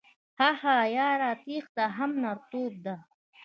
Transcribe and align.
هههههه 0.39 0.91
یاره 0.97 1.31
تیښته 1.43 1.85
هم 1.97 2.11
نرتوب 2.23 2.73
ده 2.85 2.95